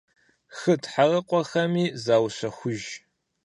[0.57, 2.81] Хы тхьэрыкъуэхэми заущэхуж.